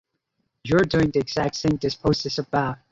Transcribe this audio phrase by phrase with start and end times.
[0.63, 2.79] You’re doing the exact thing this post is about.